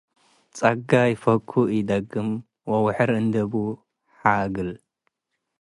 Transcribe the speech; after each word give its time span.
ጸጋይ 0.57 1.11
ፈኩ 1.23 1.51
ኢደግም 1.77 2.29
ወውሕር 2.69 3.09
እንዴ 3.19 3.35
ቡ 3.51 3.53
ሓግል። 4.19 4.71